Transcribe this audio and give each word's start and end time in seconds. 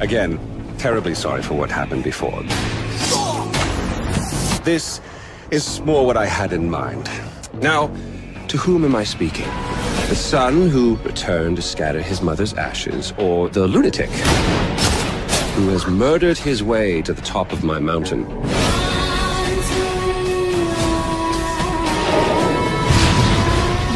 Again, 0.00 0.38
terribly 0.78 1.14
sorry 1.14 1.42
for 1.42 1.54
what 1.54 1.70
happened 1.70 2.04
before. 2.04 2.42
This 4.62 5.00
is 5.50 5.80
more 5.80 6.06
what 6.06 6.16
I 6.16 6.26
had 6.26 6.52
in 6.52 6.70
mind. 6.70 7.10
Now, 7.54 7.90
to 8.48 8.56
whom 8.58 8.84
am 8.84 8.94
I 8.94 9.04
speaking? 9.04 9.48
The 10.08 10.16
son 10.16 10.68
who 10.68 10.96
returned 10.96 11.56
to 11.56 11.62
scatter 11.62 12.00
his 12.00 12.20
mother's 12.20 12.54
ashes, 12.54 13.12
or 13.18 13.48
the 13.48 13.66
lunatic 13.66 14.10
who 15.54 15.68
has 15.68 15.86
murdered 15.86 16.36
his 16.36 16.62
way 16.62 17.00
to 17.00 17.12
the 17.12 17.22
top 17.22 17.52
of 17.52 17.64
my 17.64 17.78
mountain? 17.78 18.20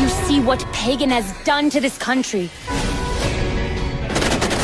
You 0.01 0.09
see 0.09 0.41
what 0.41 0.65
Pagan 0.73 1.11
has 1.11 1.33
done 1.45 1.69
to 1.71 1.81
this 1.81 1.99
country. 1.99 2.49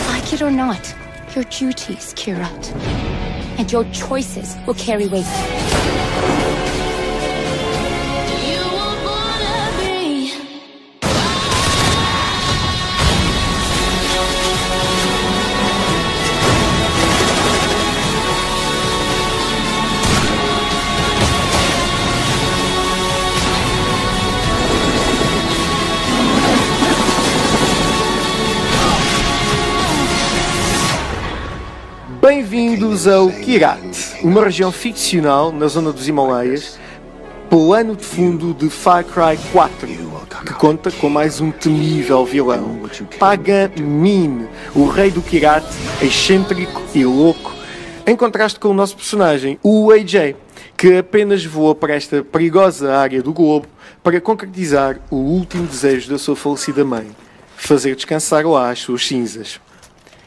Like 0.09 0.33
it 0.33 0.41
or 0.41 0.51
not, 0.51 0.95
your 1.35 1.45
duties, 1.45 2.15
Kirat, 2.15 2.73
and 3.59 3.71
your 3.71 3.85
choices 3.93 4.57
will 4.67 4.75
carry 4.75 5.09
weight. 5.09 5.27
Bem-vindos 32.95 33.09
ao 33.09 33.29
Kirat, 33.29 34.23
uma 34.23 34.45
região 34.45 34.71
ficcional 34.71 35.51
na 35.51 35.67
zona 35.67 35.91
dos 35.91 36.07
Himalaias, 36.07 36.79
plano 37.51 37.97
de 37.97 38.05
fundo 38.05 38.55
de 38.55 38.71
Far 38.71 39.03
Cry 39.03 39.37
4, 39.51 39.89
que 40.47 40.55
conta 40.55 40.93
com 40.93 41.09
mais 41.09 41.41
um 41.41 41.51
temível 41.51 42.25
vilão, 42.25 42.83
Pagan 43.19 43.73
Min, 43.81 44.47
o 44.77 44.87
rei 44.87 45.11
do 45.11 45.21
Kirat, 45.21 45.67
excêntrico 46.01 46.81
e 46.95 47.05
louco, 47.05 47.53
em 48.07 48.15
contraste 48.15 48.61
com 48.61 48.69
o 48.69 48.75
nosso 48.75 48.95
personagem, 48.95 49.59
o 49.61 49.91
AJ, 49.91 50.37
que 50.77 50.99
apenas 50.99 51.45
voa 51.45 51.75
para 51.75 51.97
esta 51.97 52.23
perigosa 52.23 52.95
área 52.95 53.21
do 53.21 53.33
globo 53.33 53.67
para 54.05 54.21
concretizar 54.21 55.01
o 55.11 55.17
último 55.17 55.67
desejo 55.67 56.11
da 56.11 56.17
sua 56.17 56.37
falecida 56.37 56.85
mãe, 56.85 57.09
fazer 57.57 57.97
descansar 57.97 58.47
lá 58.47 58.71
as 58.71 58.79
suas 58.79 59.05
cinzas. 59.05 59.59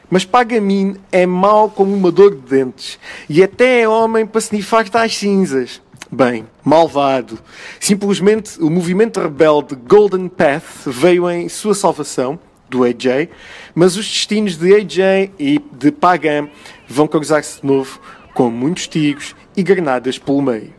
Mas 0.10 0.24
Pagamin 0.26 0.96
é 1.12 1.26
mau 1.26 1.70
como 1.70 1.94
uma 1.94 2.12
dor 2.12 2.36
de 2.36 2.42
dentes 2.42 2.98
e 3.30 3.44
até 3.44 3.82
é 3.82 3.90
homem 3.90 4.26
para 4.26 4.42
se 4.42 4.56
nifar 4.56 4.88
tais 4.90 5.18
cinzas. 5.18 5.82
Bem, 6.10 6.48
malvado. 6.64 7.38
Simplesmente 7.80 8.62
o 8.62 8.70
movimento 8.70 9.20
rebelde 9.20 9.76
Golden 9.76 10.30
Path 10.30 10.86
veio 10.86 11.30
em 11.30 11.50
sua 11.50 11.74
salvação, 11.74 12.40
do 12.70 12.84
AJ, 12.84 13.30
mas 13.74 13.96
os 13.96 14.06
destinos 14.06 14.58
de 14.58 14.74
AJ 14.74 15.32
e 15.40 15.60
de 15.72 15.92
Pagan 15.92 16.50
vão 16.88 17.08
cruzar-se 17.08 17.62
de 17.62 17.68
novo 17.68 18.00
com 18.34 18.50
muitos 18.50 18.88
tiros 18.88 19.36
e 19.56 19.64
granadas 19.64 20.18
pelo 20.18 20.42
meio. 20.42 20.76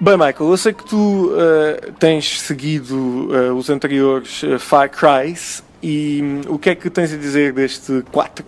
Bem, 0.00 0.14
Michael, 0.14 0.50
eu 0.50 0.56
sei 0.56 0.72
que 0.72 0.84
tu 0.84 1.30
uh, 1.30 1.92
tens 1.98 2.40
seguido 2.40 2.94
uh, 2.94 3.54
os 3.54 3.70
anteriores 3.70 4.42
uh, 4.42 4.58
Far 4.58 4.90
Crys 4.90 5.62
e 5.84 6.22
hum, 6.22 6.40
o 6.48 6.58
que 6.58 6.70
é 6.70 6.74
que 6.74 6.88
tens 6.88 7.12
a 7.12 7.16
dizer 7.18 7.52
deste 7.52 8.02
4? 8.10 8.42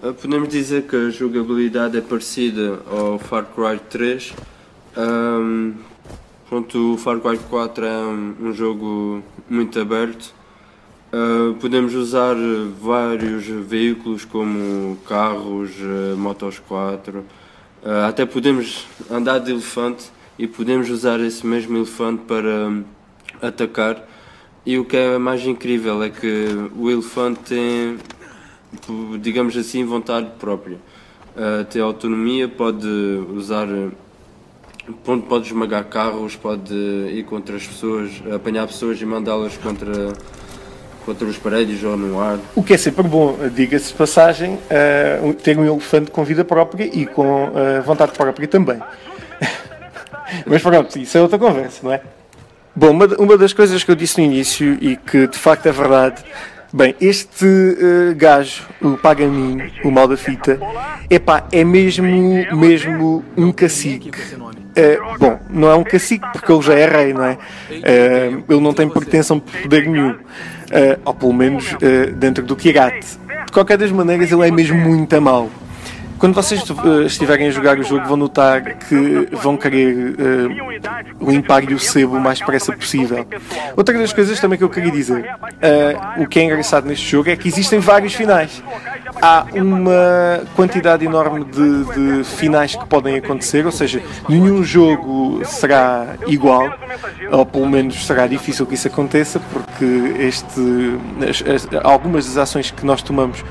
Uh, 0.00 0.14
Podemos 0.14 0.48
dizer 0.48 0.84
que 0.84 0.94
a 0.94 1.10
jogabilidade 1.10 1.98
é 1.98 2.00
parecida 2.00 2.78
ao 2.88 3.18
Far 3.18 3.44
Cry 3.46 3.80
3. 3.90 4.34
Um, 4.96 5.74
pronto, 6.48 6.94
o 6.94 6.96
Far 6.96 7.18
Cry 7.18 7.38
4 7.38 7.84
é 7.84 7.98
um, 7.98 8.52
jogo 8.52 9.20
muito 9.50 9.80
aberto. 9.80 10.32
Uh, 11.12 11.54
podemos 11.54 11.92
usar 11.96 12.36
vários 12.80 13.44
veículos 13.46 14.24
como 14.24 14.96
carros, 15.08 15.72
motos 16.16 16.60
4. 16.60 17.18
Uh, 17.18 17.24
até 18.06 18.24
podemos 18.24 18.86
andar 19.10 19.40
de 19.40 19.50
elefante 19.50 20.04
e 20.38 20.46
podemos 20.46 20.88
usar 20.88 21.18
esse 21.18 21.44
mesmo 21.44 21.78
elefante 21.78 22.22
para 22.28 22.68
um, 22.68 22.84
atacar. 23.42 24.06
E 24.66 24.78
o 24.78 24.84
que 24.84 24.96
é 24.96 25.18
mais 25.18 25.44
incrível 25.46 26.02
é 26.02 26.10
que 26.10 26.48
o 26.76 26.90
elefante 26.90 27.40
tem, 27.48 27.98
digamos 29.20 29.56
assim, 29.56 29.84
vontade 29.84 30.28
própria. 30.38 30.76
Uh, 31.34 31.64
tem 31.64 31.80
autonomia, 31.80 32.48
pode 32.48 32.86
usar. 33.34 33.66
Pode, 35.04 35.22
pode 35.22 35.46
esmagar 35.46 35.84
carros, 35.84 36.34
pode 36.34 36.74
ir 36.74 37.24
contra 37.24 37.56
as 37.56 37.66
pessoas, 37.66 38.10
apanhar 38.34 38.66
pessoas 38.66 39.00
e 39.00 39.04
mandá-las 39.04 39.54
contra, 39.58 40.12
contra 41.04 41.26
os 41.26 41.36
prédios 41.36 41.84
ou 41.84 41.96
no 41.96 42.18
ar. 42.18 42.38
O 42.54 42.62
que 42.62 42.72
é 42.72 42.76
sempre 42.78 43.02
bom, 43.02 43.36
diga-se 43.54 43.92
passagem, 43.92 44.54
uh, 44.54 45.34
ter 45.34 45.58
um 45.58 45.64
elefante 45.64 46.10
com 46.10 46.24
vida 46.24 46.44
própria 46.44 46.84
e 46.84 47.06
com 47.06 47.48
uh, 47.48 47.82
vontade 47.84 48.12
própria 48.12 48.48
também. 48.48 48.80
Mas 50.46 50.62
pronto, 50.62 50.98
isso 50.98 51.18
é 51.18 51.20
outra 51.20 51.38
conversa, 51.38 51.80
não 51.82 51.92
é? 51.92 52.00
Bom, 52.78 52.90
uma, 52.90 53.06
uma 53.18 53.36
das 53.36 53.52
coisas 53.52 53.82
que 53.82 53.90
eu 53.90 53.96
disse 53.96 54.20
no 54.20 54.24
início 54.24 54.78
e 54.80 54.94
que 54.94 55.26
de 55.26 55.36
facto 55.36 55.66
é 55.66 55.72
verdade, 55.72 56.22
bem, 56.72 56.94
este 57.00 57.44
uh, 57.44 58.14
gajo, 58.14 58.68
o 58.80 58.96
Pagamin, 58.96 59.68
o 59.82 59.90
mal 59.90 60.06
da 60.06 60.16
fita, 60.16 60.60
epá, 61.10 61.44
é 61.50 61.64
mesmo, 61.64 62.06
mesmo 62.56 63.24
um 63.36 63.50
cacique. 63.50 64.12
Uh, 64.36 65.18
bom, 65.18 65.40
não 65.50 65.68
é 65.68 65.74
um 65.74 65.82
cacique 65.82 66.24
porque 66.32 66.52
ele 66.52 66.62
já 66.62 66.74
é 66.74 66.86
rei, 66.86 67.12
não 67.12 67.24
é? 67.24 67.32
Uh, 67.32 68.44
ele 68.48 68.60
não 68.60 68.72
tem 68.72 68.88
pretensão 68.88 69.40
por 69.40 69.60
poder 69.60 69.88
nenhum, 69.88 70.14
ou 71.04 71.14
pelo 71.14 71.32
menos 71.32 71.74
dentro 72.16 72.44
do 72.44 72.54
Kirat. 72.54 73.04
De 73.46 73.50
qualquer 73.50 73.76
das 73.76 73.90
maneiras, 73.90 74.30
ele 74.30 74.46
é 74.46 74.52
mesmo 74.52 74.76
muito 74.78 75.16
a 75.16 75.20
mal. 75.20 75.50
Quando 76.18 76.34
vocês 76.34 76.62
uh, 76.70 77.02
estiverem 77.02 77.48
a 77.48 77.50
jogar 77.50 77.78
o 77.78 77.82
jogo, 77.82 78.06
vão 78.06 78.16
notar 78.16 78.62
que 78.76 79.28
vão 79.32 79.56
querer 79.56 80.14
uh, 80.14 81.30
limpar-lhe 81.30 81.74
o 81.74 81.78
sebo 81.78 82.16
o 82.16 82.20
mais 82.20 82.38
depressa 82.38 82.72
possível. 82.72 83.26
Outra 83.76 83.96
das 83.96 84.12
coisas 84.12 84.40
também 84.40 84.58
que 84.58 84.64
eu 84.64 84.68
queria 84.68 84.90
dizer, 84.90 85.24
uh, 85.24 86.22
o 86.22 86.26
que 86.26 86.40
é 86.40 86.44
engraçado 86.44 86.86
neste 86.86 87.06
jogo 87.08 87.30
é 87.30 87.36
que 87.36 87.48
existem 87.48 87.78
vários 87.78 88.14
finais. 88.14 88.62
Há 89.20 89.46
uma 89.54 90.44
quantidade 90.54 91.04
enorme 91.04 91.44
de, 91.44 91.84
de 91.84 92.24
finais 92.24 92.74
que 92.74 92.86
podem 92.86 93.16
acontecer, 93.16 93.66
ou 93.66 93.72
seja, 93.72 94.02
nenhum 94.28 94.62
jogo 94.62 95.44
será 95.44 96.16
igual, 96.26 96.68
ou 97.30 97.44
pelo 97.44 97.68
menos 97.68 98.06
será 98.06 98.26
difícil 98.26 98.64
que 98.66 98.74
isso 98.74 98.88
aconteça, 98.88 99.40
porque 99.52 99.84
este, 100.18 100.60
as, 101.28 101.42
as, 101.42 101.84
algumas 101.84 102.26
das 102.26 102.36
ações 102.36 102.70
que 102.70 102.86
nós 102.86 103.02
tomamos 103.02 103.44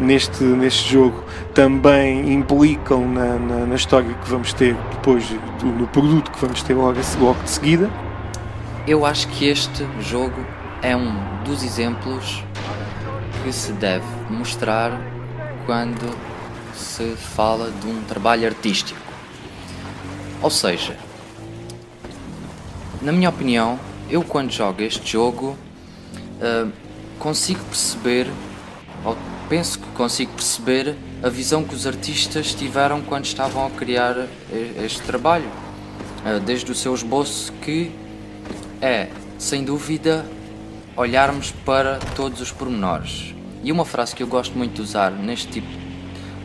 neste, 0.00 0.42
neste 0.42 0.92
jogo 0.92 1.24
também 1.54 2.32
implicam 2.32 3.06
na, 3.06 3.38
na, 3.38 3.66
na, 3.66 3.74
história 3.74 4.12
que 4.12 4.28
vamos 4.28 4.52
ter 4.52 4.74
depois, 4.92 5.24
no 5.62 5.86
produto 5.88 6.30
que 6.30 6.40
vamos 6.40 6.62
ter 6.62 6.74
logo, 6.74 6.98
logo 7.20 7.42
de 7.42 7.50
seguida. 7.50 7.90
Eu 8.86 9.04
acho 9.04 9.28
que 9.28 9.46
este 9.46 9.86
jogo 10.00 10.44
é 10.82 10.96
um 10.96 11.12
dos 11.44 11.62
exemplos 11.62 12.42
que 13.42 13.52
se 13.52 13.72
deve 13.72 14.04
mostrar 14.28 15.00
quando 15.66 16.16
se 16.74 17.14
fala 17.16 17.70
de 17.70 17.86
um 17.86 18.02
trabalho 18.02 18.46
artístico. 18.46 19.00
Ou 20.42 20.50
seja, 20.50 20.96
na 23.02 23.12
minha 23.12 23.28
opinião, 23.28 23.78
eu 24.08 24.22
quando 24.22 24.50
jogo 24.50 24.82
este 24.82 25.12
jogo 25.12 25.56
uh, 26.40 26.70
consigo 27.18 27.62
perceber, 27.64 28.26
ou 29.04 29.16
penso 29.48 29.78
que 29.78 29.86
consigo 29.90 30.32
perceber 30.32 30.96
a 31.22 31.28
visão 31.28 31.62
que 31.64 31.74
os 31.74 31.86
artistas 31.86 32.54
tiveram 32.54 33.02
quando 33.02 33.24
estavam 33.24 33.66
a 33.66 33.70
criar 33.70 34.26
este 34.82 35.02
trabalho, 35.02 35.48
eh, 36.24 36.38
desde 36.40 36.70
o 36.72 36.74
seu 36.74 36.94
esboço, 36.94 37.52
que 37.60 37.90
é, 38.80 39.08
sem 39.38 39.62
dúvida, 39.62 40.24
olharmos 41.00 41.50
para 41.50 41.98
todos 42.14 42.42
os 42.42 42.52
pormenores. 42.52 43.34
E 43.62 43.72
uma 43.72 43.86
frase 43.86 44.14
que 44.14 44.22
eu 44.22 44.26
gosto 44.26 44.56
muito 44.56 44.74
de 44.74 44.82
usar 44.82 45.10
neste 45.10 45.48
tipo 45.48 45.68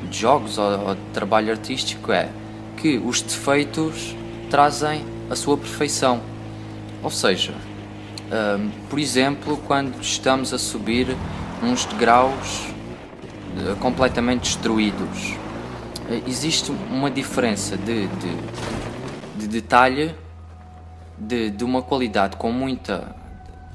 de 0.10 0.18
jogos 0.18 0.58
ou, 0.58 0.96
de 0.96 1.02
trabalho 1.14 1.52
artístico 1.52 2.12
é 2.12 2.30
que 2.78 2.98
os 2.98 3.22
defeitos 3.22 4.16
trazem 4.50 5.06
a 5.30 5.36
sua 5.36 5.58
perfeição. 5.58 6.22
Ou 7.04 7.10
seja, 7.10 7.54
um, 8.32 8.70
por 8.90 8.98
exemplo, 8.98 9.58
quando 9.68 10.00
estamos 10.02 10.54
a 10.54 10.58
subir 10.58 11.16
uns 11.62 11.84
degraus 11.86 12.68
uh, 13.58 13.76
completamente 13.78 14.44
destruídos. 14.44 15.36
Uh, 16.10 16.24
existe 16.28 16.72
uma 16.90 17.12
diferença 17.12 17.76
de, 17.76 18.08
de, 18.08 18.38
de 19.38 19.48
detalhe, 19.48 20.16
de, 21.18 21.50
de 21.50 21.64
uma 21.66 21.82
qualidade 21.82 22.38
com 22.38 22.52
muita. 22.54 23.25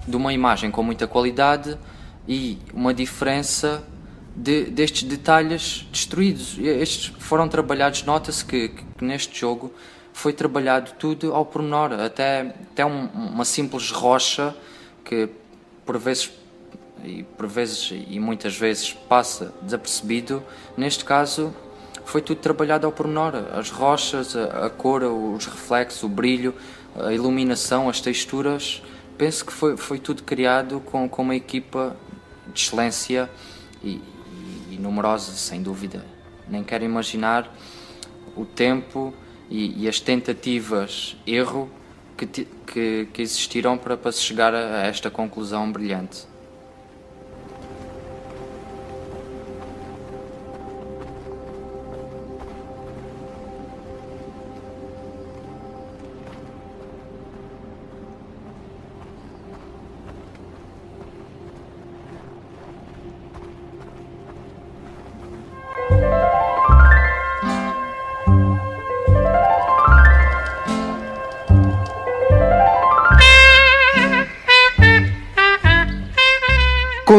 De 0.06 0.16
uma 0.16 0.32
imagem 0.32 0.70
com 0.70 0.82
muita 0.82 1.06
qualidade 1.06 1.78
e 2.26 2.58
uma 2.72 2.92
diferença 2.94 3.82
de, 4.34 4.64
destes 4.64 5.02
detalhes 5.02 5.86
destruídos. 5.90 6.58
Estes 6.58 7.12
foram 7.18 7.48
trabalhados, 7.48 8.02
nota-se 8.04 8.44
que, 8.44 8.68
que, 8.68 9.04
neste 9.04 9.38
jogo 9.38 9.72
foi 10.12 10.32
trabalhado 10.32 10.92
tudo 10.98 11.34
ao 11.34 11.44
pormenor, 11.44 11.92
até, 11.92 12.54
até 12.72 12.84
um, 12.84 13.06
uma 13.06 13.44
simples 13.44 13.90
rocha 13.90 14.54
que 15.04 15.28
por 15.84 15.98
vezes 15.98 16.30
e 17.02 17.22
por 17.22 17.46
vezes 17.46 17.92
e 18.08 18.20
muitas 18.20 18.54
vezes 18.56 18.92
passa 18.92 19.54
desapercebido, 19.62 20.42
neste 20.76 21.04
caso 21.04 21.54
foi 22.04 22.20
tudo 22.20 22.40
trabalhado 22.40 22.86
ao 22.86 22.92
pormenor, 22.92 23.34
as 23.54 23.70
rochas, 23.70 24.36
a, 24.36 24.66
a 24.66 24.70
cor, 24.70 25.02
os 25.02 25.46
reflexos, 25.46 26.02
o 26.02 26.08
brilho, 26.08 26.54
a 26.94 27.12
iluminação, 27.12 27.88
as 27.88 28.00
texturas, 28.00 28.82
penso 29.20 29.44
que 29.44 29.52
foi, 29.52 29.76
foi 29.76 29.98
tudo 29.98 30.22
criado 30.22 30.80
com, 30.80 31.06
com 31.06 31.20
uma 31.20 31.36
equipa 31.36 31.94
de 32.46 32.58
excelência 32.58 33.30
e, 33.84 33.90
e, 33.90 34.68
e 34.70 34.78
numerosa, 34.80 35.32
sem 35.32 35.62
dúvida. 35.62 36.02
Nem 36.48 36.64
quero 36.64 36.84
imaginar 36.84 37.54
o 38.34 38.46
tempo 38.46 39.12
e, 39.50 39.82
e 39.84 39.86
as 39.86 40.00
tentativas 40.00 41.18
erro 41.26 41.70
que, 42.16 42.26
que, 42.26 43.08
que 43.12 43.20
existiram 43.20 43.76
para, 43.76 43.94
para 43.94 44.10
se 44.10 44.22
chegar 44.22 44.54
a, 44.54 44.84
a 44.84 44.86
esta 44.86 45.10
conclusão 45.10 45.70
brilhante. 45.70 46.26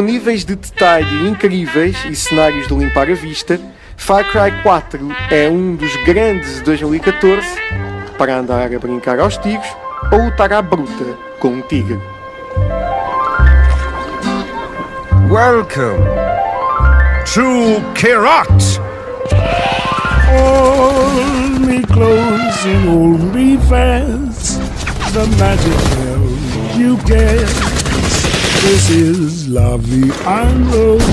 Com 0.02 0.06
níveis 0.06 0.44
de 0.44 0.56
detalhe 0.56 1.30
incríveis 1.30 1.96
e 2.10 2.16
cenários 2.16 2.68
de 2.68 2.74
limpar 2.74 3.08
a 3.08 3.14
vista, 3.14 3.62
Far 3.96 4.24
Cry 4.32 4.64
4 4.64 5.00
é 5.30 5.48
um 5.48 5.76
dos 5.76 5.96
grandes 5.98 6.56
de 6.56 6.64
2014 6.64 7.48
para 8.18 8.40
andar 8.40 8.74
a 8.74 8.80
brincar 8.80 9.20
aos 9.20 9.38
tiros 9.38 9.68
ou 10.12 10.26
lutar 10.26 10.54
à 10.54 10.60
bruta 10.60 11.06
com 11.40 11.50
um 11.50 11.62
tigre. 11.62 12.00
Welcome 15.30 16.04
to 17.36 17.80
Kirat! 17.94 18.80
Hold 20.32 21.62
me 21.62 21.84
close 21.84 22.66
and 22.66 22.90
hold 22.90 23.36
me 23.36 23.58
fast. 23.70 24.60
The 25.14 25.28
magic 25.38 25.80
spell 25.80 26.76
you 26.76 26.98
get. 27.06 27.71
This 28.60 28.90
is 28.90 29.48
Vie 29.48 30.12
en 30.26 30.70
Rose. 30.72 31.06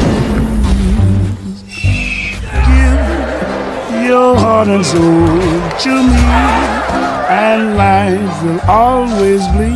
Give 2.67 4.05
your 4.09 4.37
heart 4.37 4.69
and 4.69 4.85
soul 4.85 5.29
to 5.85 5.93
me, 6.03 6.25
and 7.29 7.77
life 7.77 8.43
will 8.43 8.61
always 8.69 9.47
be 9.59 9.73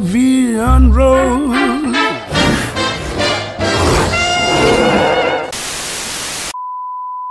Vie 0.00 0.58
en 0.58 0.92
Rose. 0.92 1.79